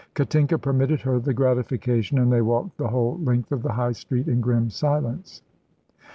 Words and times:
Katinka 0.15 0.57
permitted 0.57 1.01
her 1.01 1.19
the 1.19 1.31
gratification, 1.31 2.17
and 2.17 2.33
they 2.33 2.41
walked 2.41 2.75
the 2.79 2.87
whole 2.87 3.19
length 3.21 3.51
of 3.51 3.61
the 3.61 3.73
High 3.73 3.91
Street 3.91 4.27
in 4.27 4.41
grim 4.41 4.71
silence. 4.71 5.43